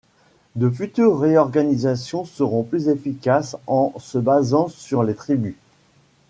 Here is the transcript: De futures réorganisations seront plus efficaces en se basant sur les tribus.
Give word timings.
De 0.55 0.67
futures 0.67 1.19
réorganisations 1.19 2.25
seront 2.25 2.63
plus 2.63 2.87
efficaces 2.87 3.55
en 3.67 3.93
se 3.99 4.17
basant 4.17 4.67
sur 4.67 5.03
les 5.03 5.13
tribus. 5.13 5.53